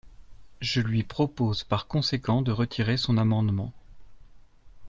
[0.61, 3.71] Je lui propose par conséquent de retirer son amendement.